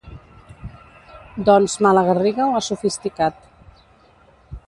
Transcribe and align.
Doncs 1.49 1.75
Malagarriga 1.87 2.47
ho 2.47 2.57
ha 2.59 2.63
sofisticat. 2.71 3.47